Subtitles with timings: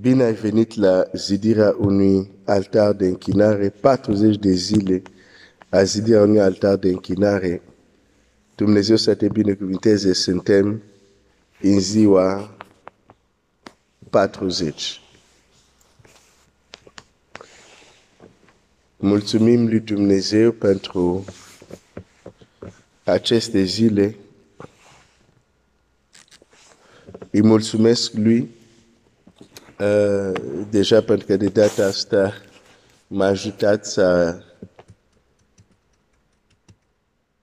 [0.00, 5.02] Bine ai venit la zidirea unui altar de închinare, 40 de zile
[5.68, 7.62] a zidirea unui altar de închinare.
[8.54, 10.82] Dumnezeu să te binecuvinteze, suntem
[11.60, 12.56] în ziua
[14.10, 15.00] 40.
[18.96, 21.24] Mulțumim lui Dumnezeu pentru
[23.04, 24.16] aceste zile.
[27.30, 28.56] Îi mulțumesc lui
[29.80, 30.40] uh,
[30.70, 32.32] deja pentru că de data asta
[33.06, 34.38] m-a ajutat să,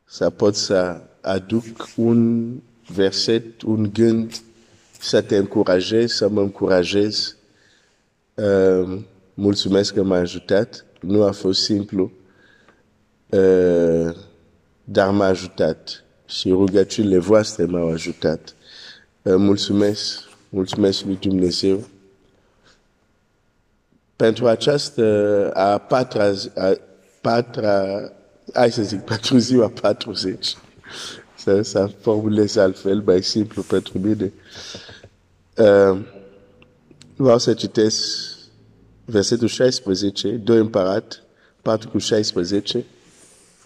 [0.05, 2.52] să pot să aduc un
[2.88, 4.34] verset, un gând,
[4.99, 7.35] să te încurajez, să mă încurajez.
[8.34, 8.99] Uh,
[9.33, 10.86] mulțumesc că m-a ajutat.
[10.99, 12.11] Nu a fost simplu,
[13.30, 14.16] uh,
[14.83, 18.55] dar m-a ajutat și rugăciunile voastre m-au ajutat.
[19.22, 21.88] Uh, mulțumesc, mulțumesc lui Dumnezeu
[24.15, 26.77] pentru această a patra, a
[27.21, 27.85] patra
[28.53, 30.57] hai să zic, pentru ziua 40.
[31.38, 34.33] Să, să formulez altfel, mai simplu pentru mine.
[35.57, 35.99] Uh,
[37.16, 38.33] vreau să citesc
[39.05, 41.23] versetul 16, 2 împărat,
[41.61, 42.85] 4 cu 16,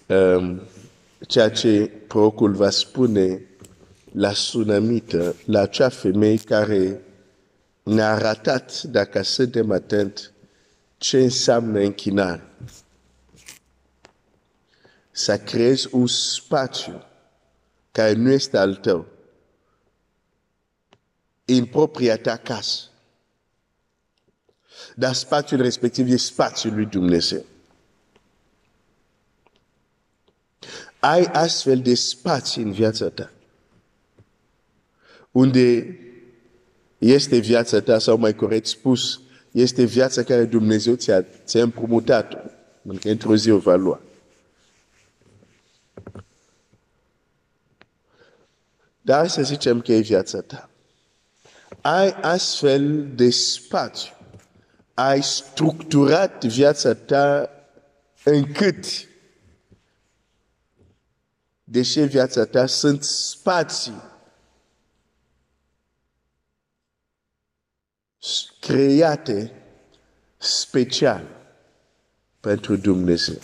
[0.06, 0.62] um,
[1.28, 3.42] ceea ce procul va spune
[4.12, 7.02] la sunamită, la acea femeie care
[7.84, 10.32] ne-a arătat, dacă suntem atent,
[11.00, 12.44] ce înseamnă închinare.
[15.12, 17.04] Să creezi un spațiu
[17.92, 19.06] care nu este al tău,
[21.46, 22.84] în propria ta casă.
[24.96, 27.46] Dar spațiul respectiv e spațiul lui Dumnezeu.
[31.00, 33.32] Ai astfel de spații în viața ta,
[35.32, 35.98] unde
[36.98, 42.38] este viața ta, sau mai corect spus, este viața care Dumnezeu ți-a, ți-a împrumutat-o,
[42.82, 44.02] pentru că într-o zi o va lua.
[49.02, 50.70] Dar să zicem că e viața ta.
[51.82, 54.14] Ai astfel de spațiu.
[54.94, 57.50] Ai structurat viața ta
[58.24, 58.86] încât
[61.64, 64.02] deși viața ta sunt spații
[68.70, 69.52] create
[70.38, 71.24] special
[72.40, 73.40] pentru Dumnezeu.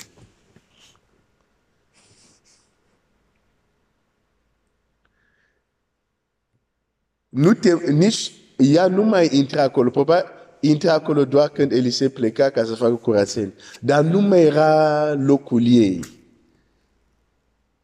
[7.30, 9.90] Nu te, nici ea nu mai intra acolo.
[9.90, 13.54] Probabil intra acolo doar când Elisei pleca ca să facă curățenie.
[13.82, 16.00] Dar nu mai era locul ei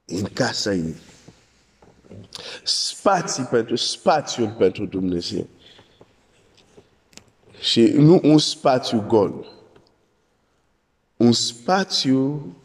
[0.06, 0.96] în casa ei.
[2.64, 5.48] Spații pentru, spațiul pentru Dumnezeu.
[7.62, 9.46] Și nu un spațiu gol.
[11.18, 12.56] Un spațiu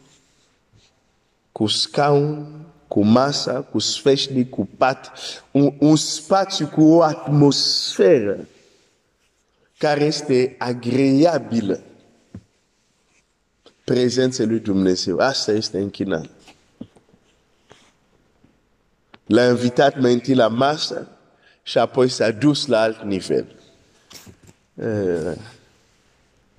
[1.52, 2.46] cu scaun,
[2.88, 5.12] cu masa, cu sfeșnic, cu pat.
[5.50, 8.48] Un, un spațiu cu o atmosferă
[9.78, 11.80] care este agreabilă
[13.84, 15.18] prezența lui Dumnezeu.
[15.18, 16.30] Asta este închinare.
[19.26, 21.08] L-a invitat mai întâi la masă
[21.62, 23.56] și apoi s-a dus la alt nivel.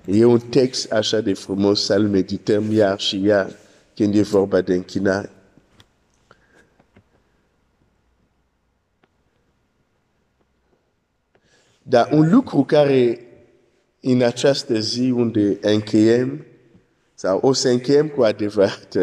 [0.06, 3.56] E un text așa de frumos să-l medităm iar și iar
[3.96, 5.30] când e vorba de închinare.
[11.84, 13.20] Dar un lucru care
[14.02, 16.46] în această zi unde încheiem,
[17.14, 18.98] sau o să încheiem cu adevărat,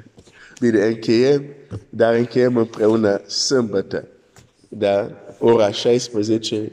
[0.60, 1.44] bine, încheiem,
[1.88, 4.08] dar încheiem împreună sâmbătă,
[4.68, 5.10] da?
[5.38, 6.70] ora 16, uh,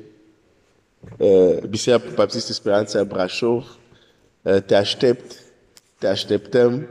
[1.69, 3.66] Biserica Baptistă Speranța Brașov,
[4.41, 5.35] uh, te aștept,
[5.97, 6.88] te așteptăm,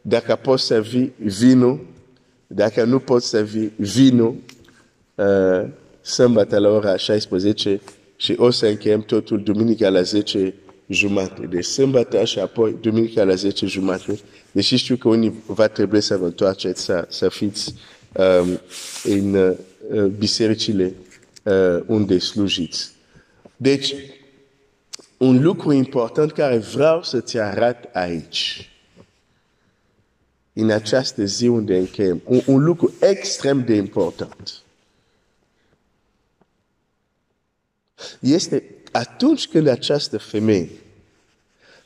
[0.00, 1.78] dacă poți să vii, vino,
[2.46, 4.34] dacă nu poți să vii, vino,
[5.14, 5.68] uh,
[6.00, 7.80] sâmbătă la ora 16
[8.16, 10.54] și o să încheiem totul duminica la 10
[10.86, 11.46] jumate.
[11.46, 14.18] Deci sâmbătă și apoi duminica la 10 jumate.
[14.52, 17.74] Deși știu că unii va trebui să vă întoarceți să, să fiți
[18.12, 18.60] um,
[19.04, 20.94] în uh, bisericile
[21.42, 22.90] uh, unde slujiți.
[23.62, 23.94] Deci,
[25.16, 28.70] un lucru important care vreau să ți arăt aici,
[30.52, 34.62] în această zi unde încheiem, un, un lucru extrem de important,
[38.20, 40.70] este atunci când această femeie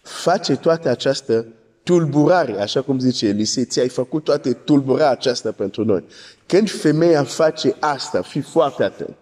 [0.03, 1.47] face toată această
[1.83, 6.05] tulburare, așa cum zice Elisei, ți-ai făcut toate tulburarea aceasta pentru noi.
[6.47, 9.17] Când femeia face asta, fii foarte atent,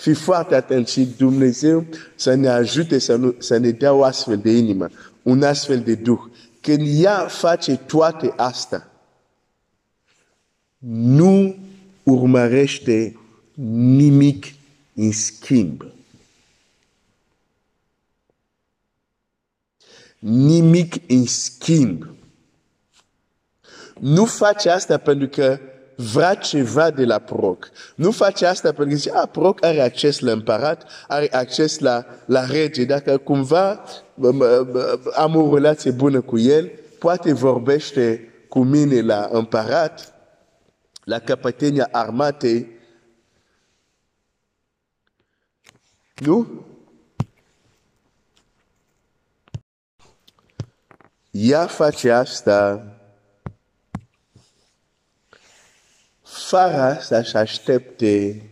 [0.00, 4.38] Fii foarte atent și Dumnezeu să ne ajute să, nu, să ne dea o astfel
[4.38, 4.88] de inimă,
[5.22, 6.20] un astfel de duh.
[6.60, 8.90] Când ea face toate astea,
[10.78, 11.56] nu
[12.02, 13.18] urmărește
[13.94, 14.46] nimic
[14.94, 15.84] în schimb.
[20.18, 22.06] Nimic în schimb.
[24.00, 25.60] Nu face asta pentru că
[26.00, 27.70] vrea ceva de la proroc.
[27.94, 32.04] Nu face asta pentru că zice, ah, proroc are acces la împărat, are acces la,
[32.26, 32.84] la rege.
[32.84, 33.84] Dacă cumva
[35.16, 40.14] am o relație bună cu el, poate vorbește cu mine la împărat,
[41.04, 42.78] la capătenia armatei.
[46.14, 46.64] Nu?
[51.30, 52.84] Ea face asta
[56.50, 58.42] fără să-și aștepte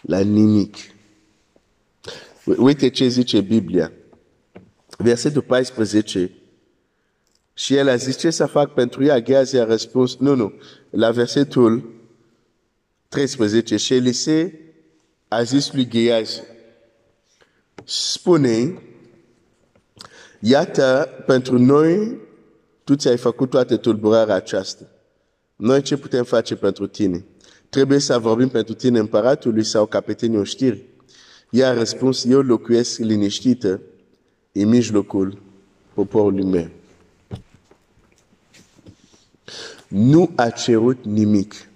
[0.00, 0.76] la nimic.
[2.44, 3.92] Uite ce zice Biblia.
[4.98, 6.30] Versetul 14.
[7.54, 9.20] Și el a zis, ce să fac pentru ea?
[9.20, 10.52] Geazi a răspuns, nu, nu.
[10.90, 11.94] La versetul
[13.08, 13.76] 13.
[13.76, 14.60] Și Elise
[15.28, 16.42] a zis lui Geazi,
[17.84, 18.82] spune,
[20.40, 22.18] iată, pentru noi,
[22.84, 24.93] tu ți-ai făcut toată tulburarea aceasta.
[25.56, 27.24] Noi ce putem face pentru tine?
[27.68, 30.82] Trebuie să vorbim pentru tine împăratului sau capetenii oștiri?
[31.50, 33.80] Ea a răspuns, eu locuiesc liniștită
[34.52, 35.42] în mijlocul
[35.94, 36.68] poporului meu.
[39.88, 41.68] Nu a cerut nimic.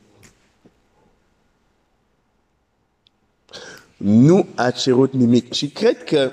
[3.97, 5.53] Nu a cerut nimic.
[5.53, 6.33] Și cred că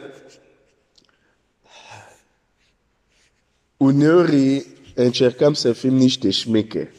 [3.78, 6.92] uneori încercăm să fim niște șmecheri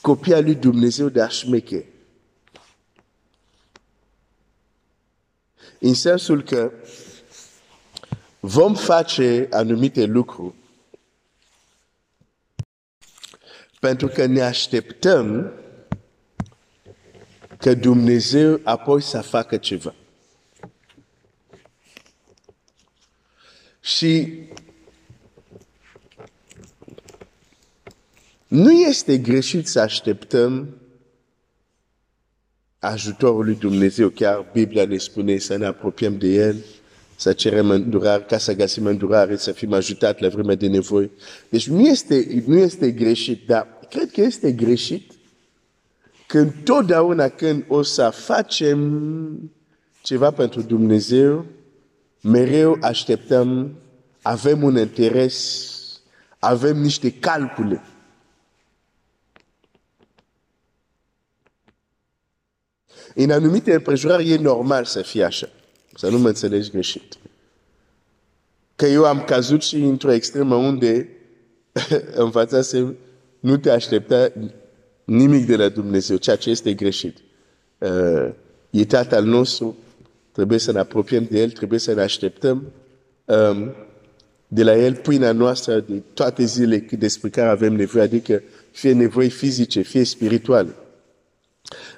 [0.00, 1.84] copia lui Dumnezeu de a șmeche.
[5.78, 6.72] În sensul că
[8.40, 10.54] vom face anumite lucruri
[13.80, 15.52] pentru că ne așteptăm
[17.58, 19.94] că Dumnezeu apoi să facă ceva.
[23.80, 24.42] Și
[28.48, 30.68] Nu este greșit să așteptăm
[32.78, 36.56] ajutorul lui Dumnezeu, chiar Biblia ne spune să ne apropiem de El,
[37.16, 41.10] să cerem îndurare, ca să găsim îndurare, să fim ajutat la vremea de nevoie.
[41.48, 45.12] Deci nu este, nu este greșit, dar cred că este greșit
[46.26, 49.50] când totdeauna când o să facem
[50.02, 51.44] ceva pentru Dumnezeu,
[52.20, 53.74] mereu așteptăm,
[54.22, 55.66] avem un interes,
[56.38, 57.82] avem niște calcule.
[63.14, 65.48] În anumite împrejurări e normal să fie așa.
[65.94, 67.14] Să nu mă înțelegi greșit.
[68.76, 71.08] Că eu am cazut și într-o extremă unde
[72.14, 72.96] învățasem
[73.40, 74.32] nu te aștepta
[75.04, 77.18] nimic de la Dumnezeu, ceea ce este greșit.
[77.78, 78.28] Uh,
[78.70, 79.76] e Tatăl nostru,
[80.32, 82.72] trebuie să ne apropiem de El, trebuie să ne așteptăm
[83.24, 83.74] um,
[84.48, 89.28] de la El pâinea noastră de toate zile despre care avem nevoie, adică fie nevoie
[89.28, 90.74] fizice, fie spirituale.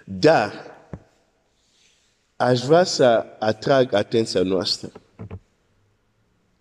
[0.04, 0.69] Dar
[2.40, 4.90] aș vrea să atrag atenția noastră.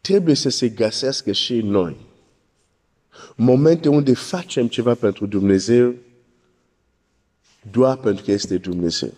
[0.01, 2.07] Trebuie să se găsească și noi
[3.35, 5.94] momente unde facem ceva pentru Dumnezeu
[7.71, 9.13] doar pentru că este Dumnezeu.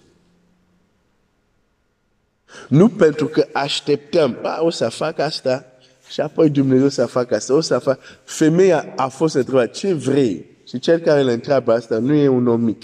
[2.68, 5.66] Nu pentru că așteptăm, a, o să fac asta
[6.10, 8.00] și apoi Dumnezeu să facă asta, o să fac.
[8.24, 10.46] Femeia a fost întrebată, ce vrei?
[10.68, 12.84] Și cel care le întreabă asta nu e un om mic.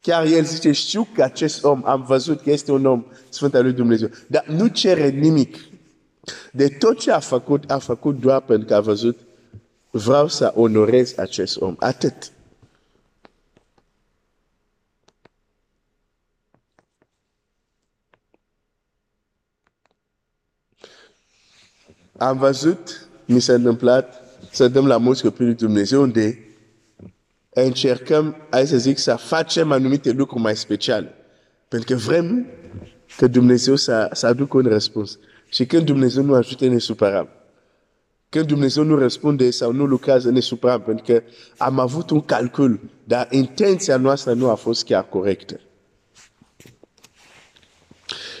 [0.00, 3.62] Chiar el zice, știu că acest om, am văzut că este un om Sfânt al
[3.62, 4.08] lui Dumnezeu.
[4.26, 5.56] Dar nu cere nimic.
[6.52, 9.18] De tot ce a făcut, a făcut doar pentru că a văzut,
[9.90, 11.76] vreau să onorez acest om.
[11.78, 12.32] Atât.
[22.16, 26.49] Am văzut, mi s-a întâmplat să dăm la mulți copii lui Dumnezeu unde
[27.66, 31.14] încercăm, hai să zic, să facem anumite lucruri mai speciale.
[31.68, 32.46] Pentru că vrem
[33.16, 35.18] că Dumnezeu să, să aducă un răspuns.
[35.48, 37.28] Și când Dumnezeu nu ajută, ne supărăm.
[38.28, 40.82] Când Dumnezeu nu răspunde sau nu lucrează, ne supărăm.
[40.82, 41.22] Pentru că
[41.56, 45.60] am avut un calcul, dar intenția noastră nu a fost chiar corectă.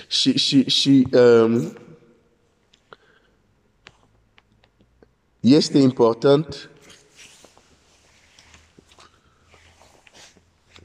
[0.08, 1.72] Și, și, și um,
[5.40, 6.70] este important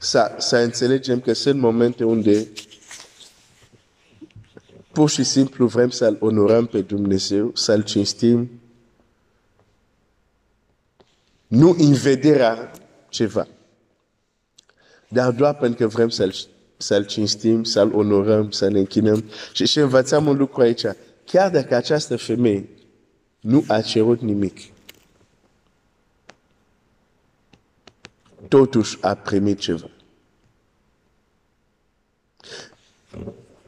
[0.06, 2.48] să, să înțelegem că sunt momente unde
[4.92, 8.60] pur și simplu vrem să-L onorăm pe Dumnezeu, să-L cinstim,
[11.46, 12.70] nu în vederea
[13.08, 13.46] ceva,
[15.08, 16.34] dar doar pentru că vrem să-L
[16.76, 19.24] să cinstim, să-L onorăm, să ne închinăm.
[19.52, 20.84] Și, și învățăm un lucru aici.
[21.24, 22.68] Chiar dacă această femeie
[23.40, 24.58] nu a cerut nimic,
[28.48, 29.90] totuși a primit ceva.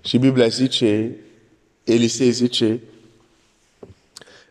[0.08, 1.16] Și Biblia zice,
[1.84, 2.80] Elisei zice,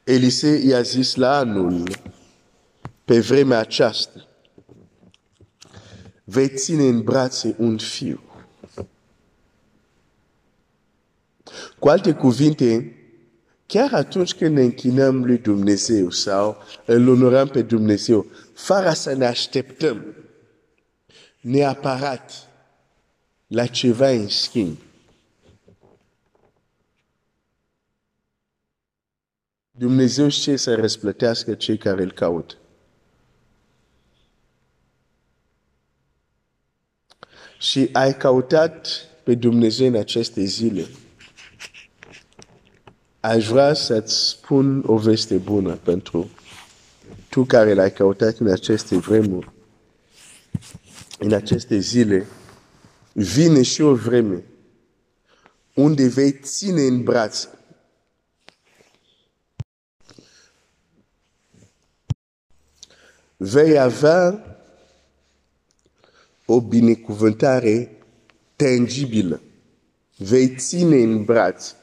[0.03, 1.83] Elisei i-a zis la anul,
[3.05, 4.27] pe vremea aceasta,
[6.23, 8.21] vei ține în brațe un fiu.
[11.79, 12.95] Cu alte cuvinte,
[13.65, 19.25] chiar atunci când ne închinăm lui Dumnezeu sau îl onorăm pe Dumnezeu, fără să ne
[19.25, 20.05] așteptăm
[21.41, 22.49] neapărat
[23.47, 24.77] la ceva în schimb,
[29.77, 32.55] Dumnezeu știe să răsplătească cei care îl caută.
[37.59, 38.87] Și ai căutat
[39.23, 40.85] pe Dumnezeu în aceste zile.
[43.19, 46.29] Aș vrea să-ți spun o veste bună pentru
[47.29, 49.51] tu care l-ai căutat în aceste vremuri,
[51.19, 52.25] în aceste zile,
[53.13, 54.43] vine și o vreme
[55.73, 57.56] unde vei ține în brațe
[63.37, 64.41] vei avea
[66.45, 67.97] o binecuvântare
[68.55, 69.41] tangibilă.
[70.17, 71.75] Vei ține în braț.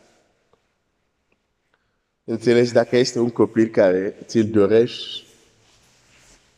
[2.25, 5.25] Înțelegi, dacă este un copil care ți-l dorești,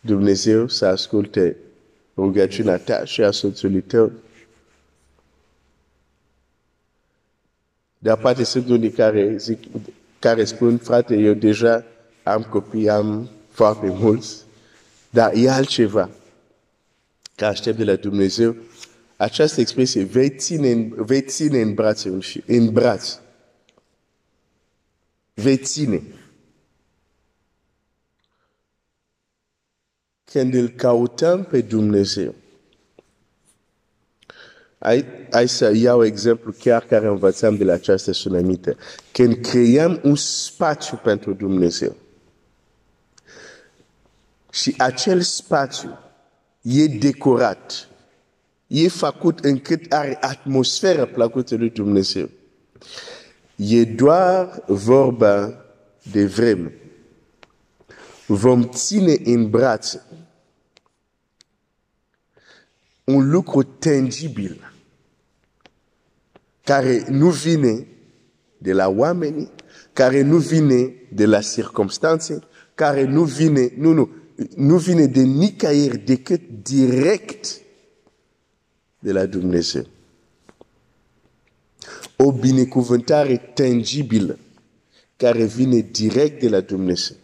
[0.01, 1.57] Dumnezeu să asculte
[2.17, 4.13] rugăciunea ta și a soțului tău.
[7.99, 9.63] Dar poate sunt unii care, zic,
[10.19, 11.85] care spun, frate, eu deja
[12.23, 14.46] am copii, am foarte mulți,
[15.11, 16.11] dar e altceva
[17.37, 18.57] care aștept de la Dumnezeu.
[19.17, 23.19] Această expresie, vei ține, vei ține în brațe un fiu, în braț.
[25.35, 26.03] Vei ține.
[30.25, 32.35] Când îl căutăm pe Dumnezeu,
[34.79, 38.77] hai, hai să iau exemplu chiar care învățam de la această sunamită.
[39.13, 41.97] Când creăm un spațiu pentru Dumnezeu,
[44.51, 45.99] și acel spațiu
[46.63, 47.89] e decorat,
[48.67, 52.31] e făcut încât are atmosferă plăcută lui Dumnezeu.
[53.57, 55.65] E doar vorba
[56.13, 56.73] de vreme.
[58.27, 60.03] Vom ține în brațe
[63.05, 64.73] un lucru tangibil
[66.65, 67.87] care nu vine
[68.59, 69.51] de la oameni,
[69.93, 72.39] care nu vine de la circumstanțe,
[72.75, 74.11] care nu vine, nu, nu,
[74.57, 77.61] nu vine de nicăieri decât direct
[78.99, 79.87] de la Dumnezeu.
[82.17, 84.39] O binecuvântare tangibilă
[85.17, 87.17] care vine direct de la Dumnezeu.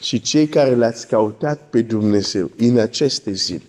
[0.00, 3.62] Și cei care l-ați căutat pe Dumnezeu în aceste zile,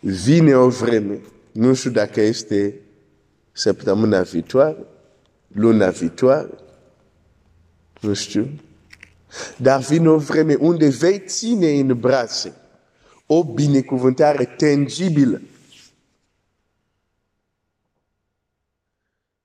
[0.00, 1.20] vine o vreme,
[1.52, 2.74] nu știu dacă este
[3.52, 4.86] săptămâna viitoare,
[5.48, 6.50] luna viitoare,
[8.02, 8.48] nu știu.
[9.56, 12.52] Dar vine o vreme unde vei ține în brațe
[13.26, 15.40] o binecuvântare tangibilă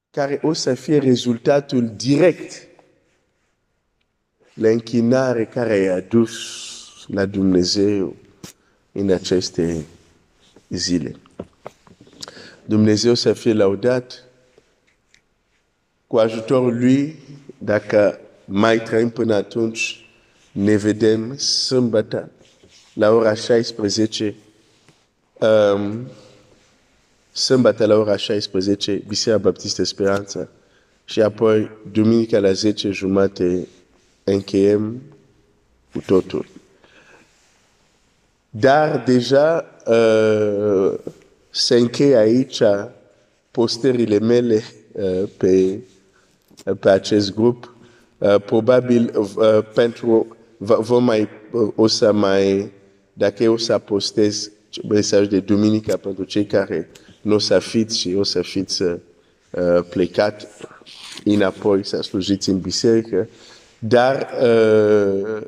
[0.09, 2.67] care o să fie rezultatul direct
[4.53, 6.33] la închinare care ai adus
[7.07, 8.15] la Dumnezeu
[8.91, 9.85] în aceste
[10.69, 11.15] zile.
[12.65, 14.23] Dumnezeu să fie laudat
[16.07, 17.19] cu ajutorul Lui,
[17.57, 20.09] dacă mai trăim până atunci,
[20.51, 22.31] ne vedem sâmbătă
[22.93, 24.35] la ora 16,
[25.39, 26.07] um,
[27.31, 30.47] sâmbătă la ora 16, Biserica Baptistă Speranța,
[31.05, 33.67] și apoi duminica la 10 jumate
[34.23, 35.01] încheiem
[35.91, 36.45] cu totul.
[38.49, 40.99] Dar deja uh,
[41.49, 42.61] se încheie aici
[43.51, 45.79] posterile mele uh, pe,
[46.79, 47.76] pe acest grup Uh,
[48.45, 52.71] probabil uh, pentru vom mai uh, o să mai
[53.13, 54.51] dacă eu o să postez
[54.89, 56.89] mesaj de duminica pentru cei care
[57.21, 58.97] nu o să fiți și o să fiți uh,
[59.89, 60.47] plecat
[61.23, 63.27] înapoi să slujiți în biserică,
[63.79, 65.41] dar uh,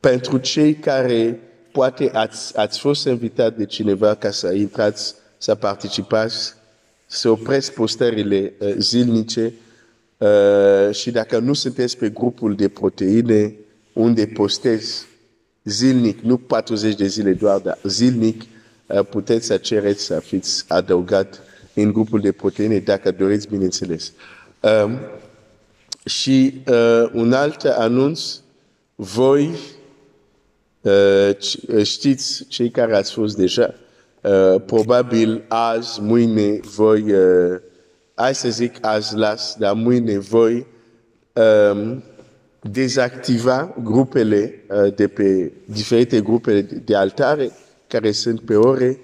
[0.00, 1.40] pentru cei care
[1.72, 6.54] poate ați, ați fost invitat de cineva ca să intrați, să participați,
[7.06, 9.52] să opresc postările uh, zilnice
[10.18, 13.54] uh, și dacă nu sunteți pe grupul de proteine
[13.92, 15.06] unde postez
[15.64, 18.42] zilnic, nu 40 de zile doar, dar zilnic,
[18.86, 21.42] uh, puteți să cereți să fiți adăugat
[21.74, 24.12] în grupul de proteine dacă doriți, bineînțeles.
[24.60, 24.98] Um,
[26.04, 28.20] și uh, un alt anunț,
[28.94, 29.50] voi
[30.80, 31.30] uh,
[31.82, 33.74] știți, cei care ați fost deja,
[34.20, 37.60] uh, probabil azi, mâine, voi, uh,
[38.14, 40.66] hai să zic azi las, dar mâine voi
[41.32, 42.02] um,
[42.60, 47.50] dezactiva grupele uh, de pe diferite grupe de altare
[47.86, 48.98] care sunt pe ore,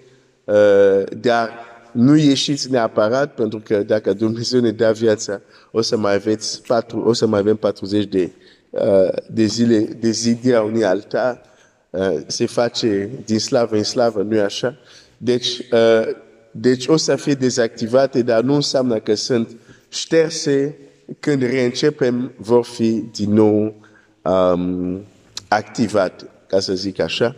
[0.45, 1.51] uh, dar
[1.93, 5.41] nu ieșiți neapărat, pentru că dacă Dumnezeu ne dă viața,
[5.71, 8.31] o să mai, aveți patru, o să mai avem 40 de,
[8.71, 11.43] uh, de zile de zidirea unui altar.
[11.91, 14.77] Uh, se face din slavă în slavă, nu așa?
[15.17, 16.09] Deci, uh,
[16.51, 19.57] deci o să fie dezactivate, dar nu înseamnă că sunt
[19.89, 20.79] șterse
[21.21, 23.75] când reîncepem, vor fi din nou
[24.23, 25.01] um,
[25.49, 27.37] activate, ca să zic așa.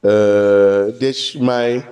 [0.00, 1.84] Uh, deci mai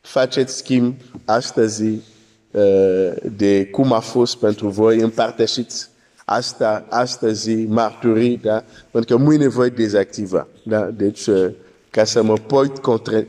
[0.00, 5.88] faceți schimb astăzi uh, de cum a fost pentru voi, împărtășiți
[6.24, 8.64] asta astăzi, marturii, da?
[8.90, 10.48] pentru că mâine voi dezactiva.
[10.62, 10.80] Da?
[10.80, 11.50] Deci, uh,
[11.90, 12.78] ca să mă pot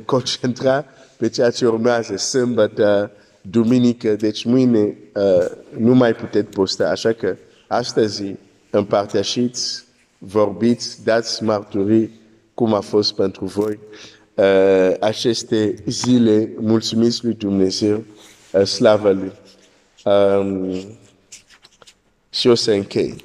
[0.06, 0.86] concentra
[1.18, 5.46] pe ceea ce urmează, sâmbătă, duminică, deci mâine uh,
[5.78, 8.36] nu mai puteți posta, așa că astăzi
[8.70, 9.84] împărtășiți,
[10.18, 12.20] vorbiți, dați marturii
[12.54, 13.80] cum a fost pentru voi
[14.34, 18.04] uh, aceste zile, mulțumiți lui Dumnezeu,
[18.52, 19.32] uh, slavă lui.
[20.06, 20.98] Um,
[22.30, 23.24] și o să închei.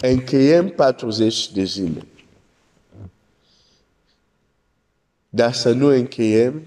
[0.00, 2.06] Încheiem 40 de zile.
[5.28, 6.62] Dar să nu încheiem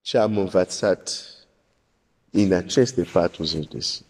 [0.00, 1.24] ce am învățat
[2.30, 4.06] în aceste 40 de zile.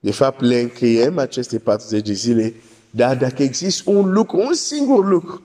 [0.00, 2.54] De fapt, le încheiem aceste 40 de zile,
[2.90, 5.42] dar dacă există un lucru, un singur lucru,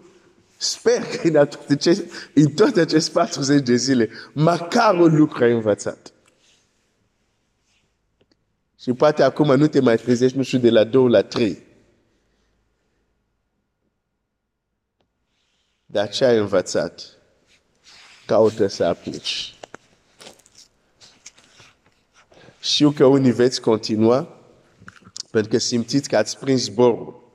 [0.57, 1.35] sper că în,
[1.69, 6.13] acest, în toate aceste 40 de zile, măcar un lucru ai învățat.
[8.85, 11.63] Și poate acum nu te mai trezești, nu știu, de la două la trei.
[15.85, 17.17] Dar ce ai învățat?
[18.25, 19.55] Caută să aplici.
[22.59, 24.37] Știu că unii veți continua,
[25.31, 27.31] pentru că simțiți că ați prins zborul.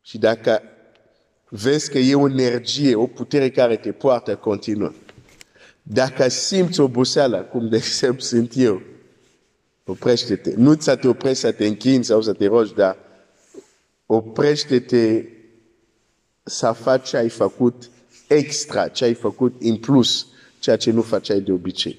[0.00, 0.62] Și dacă
[1.48, 4.92] vezi că e o energie, o putere care te poartă, continuă.
[5.82, 8.91] Dacă simți oboseală, cum de exemplu sunt eu,
[9.84, 10.52] oprește-te.
[10.56, 12.96] Nu să te oprești să te închini sau să te rogi, dar
[14.06, 15.24] oprește-te
[16.42, 17.90] să faci ce ai făcut
[18.28, 20.26] extra, ce ai făcut în plus,
[20.58, 21.98] ceea ce nu faceai de obicei.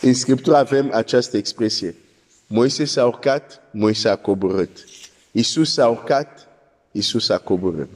[0.00, 1.94] În Scriptură avem această expresie.
[2.46, 4.84] Moise s-a urcat, Moise a coborât.
[5.30, 6.48] Iisus s-a urcat,
[6.92, 7.90] Iisus a coborât.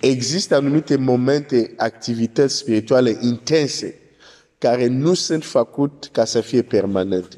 [0.00, 4.00] Există anumite momente, activități spirituale intense
[4.58, 7.36] care nu sunt făcut ca să fie permanente.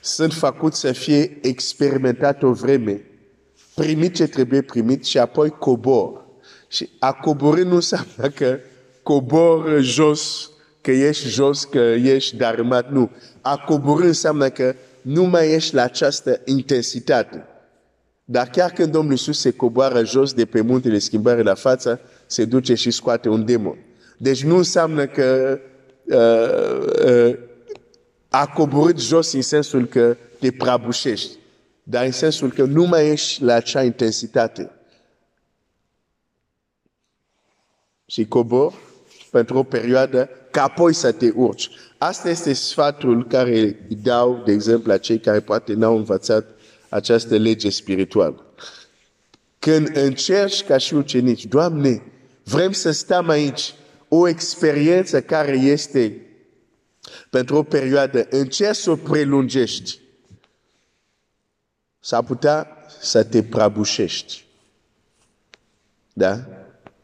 [0.00, 3.02] Sunt făcut să fie experimentat o vreme,
[3.74, 6.24] primit ce trebuie primit și apoi cobor.
[6.68, 8.58] Și a coborâ nu înseamnă că
[9.02, 12.90] cobor jos, că ești jos, că ești darmat.
[12.90, 13.10] Nu.
[13.40, 17.46] A coborâ înseamnă că nu mai ești la această intensitate.
[18.24, 22.44] Dar chiar când Domnul Iisus se coboară jos de pe muntele schimbare la față, se
[22.44, 23.78] duce și scoate un demon.
[24.22, 25.60] Deci nu înseamnă că
[26.04, 27.38] uh, uh,
[28.28, 31.36] a coborât jos în sensul că te prăbușești,
[31.82, 34.70] dar în sensul că nu mai ești la acea intensitate.
[38.06, 38.72] Și cobor
[39.30, 41.70] pentru o perioadă ca apoi să te urci.
[41.98, 43.58] Asta este sfatul care
[43.88, 46.44] îi dau, de exemplu, la cei care poate n-au învățat
[46.88, 48.44] această lege spirituală.
[49.58, 52.02] Când încerci ca și ucenici, Doamne,
[52.44, 53.74] vrem să stăm aici,
[54.14, 56.26] o experiență care este
[57.30, 59.98] pentru o perioadă, încerci să o prelungești.
[62.00, 62.68] S-ar putea
[63.00, 64.44] să te prăbușești.
[66.12, 66.40] Da?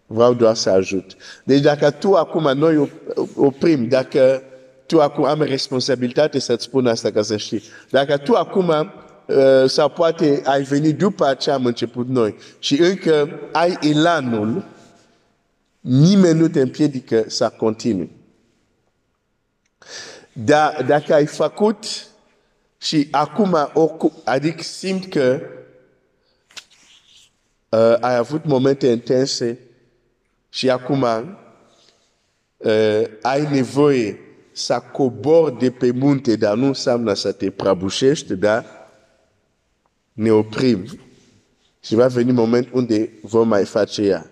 [0.07, 1.17] Vreau doar să ajut.
[1.45, 2.91] Deci dacă tu acum, noi
[3.35, 4.43] oprim, dacă
[4.87, 7.63] tu acum am responsabilitate să-ți spun asta ca să știi.
[7.91, 13.41] Dacă tu acum uh, sau poate ai venit după ce am început noi și încă
[13.53, 14.77] ai elanul
[15.89, 18.11] nimeni nu te împiedică să continui.
[20.33, 21.85] Da, dacă ai făcut
[22.79, 25.41] și acum, oricum, adică simt că
[27.69, 29.59] uh, ai avut momente intense
[30.49, 31.03] și acum
[32.57, 34.21] uh, ai nevoie
[34.53, 38.67] să cobor de pe munte, dar nu înseamnă să te prăbușești, dar
[40.13, 40.85] ne oprim
[41.81, 44.31] și va veni moment unde vom mai face ea.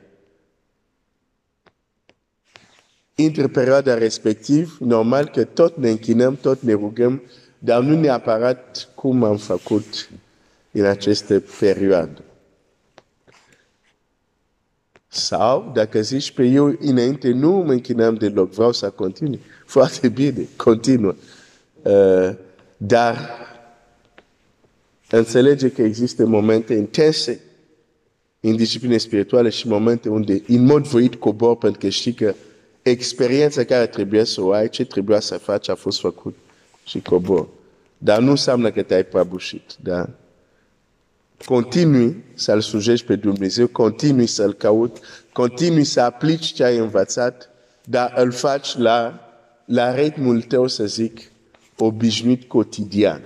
[3.19, 7.23] Între perioada respectiv, normal că tot ne închinăm, tot ne rugăm,
[7.59, 10.11] dar nu neapărat cum am făcut
[10.71, 12.21] în aceste perioade.
[15.09, 19.41] Sau, dacă zici pe eu înainte nu mă închinam deloc, vreau să continui.
[19.77, 21.15] Foarte bine, continuă.
[21.83, 22.31] Uh,
[22.77, 23.29] dar
[25.11, 27.41] înțelege că există momente intense
[28.41, 32.35] în discipline spirituale și momente unde în mod voit cobor pentru că știi că
[32.91, 36.37] experiența care trebuie să o ai, ce trebuia să faci a fost făcut
[36.85, 37.49] și cobor.
[37.99, 39.75] Dar nu înseamnă că te-ai prăbușit.
[39.81, 40.09] Da?
[41.45, 44.99] Continui să-L slujești pe Dumnezeu, continui să-L caut,
[45.33, 47.51] continui să aplici ce ai învățat,
[47.85, 49.21] dar îl faci la,
[49.65, 51.21] la ritmul tău, să zic,
[51.77, 53.23] obișnuit cotidian.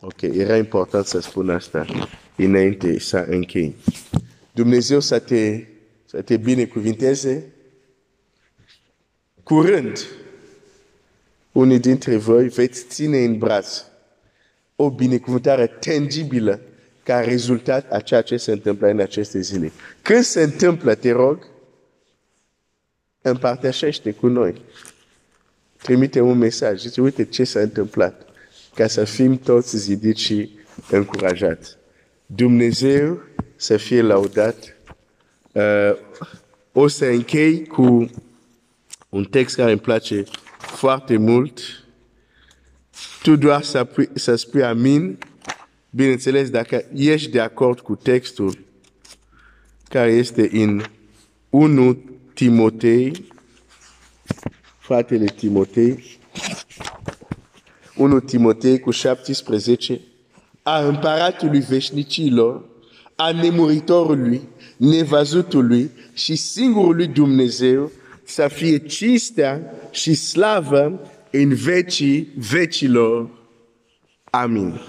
[0.00, 1.86] Ok, era important să spun asta
[2.36, 3.74] înainte să închei.
[4.52, 5.64] Dumnezeu să te,
[6.12, 7.52] să te binecuvinteze
[9.42, 10.06] curând.
[11.52, 13.84] Unii dintre voi veți ține în braț
[14.76, 16.60] o binecuvântare tangibilă
[17.02, 19.72] ca rezultat a ceea ce se întâmplă în aceste zile.
[20.02, 21.46] Când se întâmplă, te rog,
[23.22, 24.62] împărtășește cu noi.
[25.82, 26.80] Trimite un mesaj.
[26.80, 28.26] Zice, uite ce s-a întâmplat.
[28.74, 30.50] Ca să fim toți zidiți și
[30.90, 31.76] încurajați.
[32.26, 33.22] Dumnezeu
[33.56, 34.76] să fie laudat.
[35.52, 35.96] Uh,
[36.72, 38.10] o să închei cu
[39.08, 40.24] un text care îmi place
[40.58, 41.60] foarte mult.
[43.22, 45.18] Tu doar să, să spui amin,
[45.90, 48.58] bineînțeles, dacă ești de acord cu textul
[49.88, 50.82] care este în
[51.50, 51.98] 1
[52.34, 53.32] Timotei,
[54.78, 56.18] fratele Timotei,
[57.96, 60.00] 1 Timotei cu 17,
[60.62, 62.64] a împăratului veșnicilor,
[63.16, 64.48] a nemuritorului,
[64.82, 67.90] nevăzutului și singurului Dumnezeu
[68.24, 73.30] să fie cinstea și slavă în vecii vecilor.
[74.30, 74.80] Amin.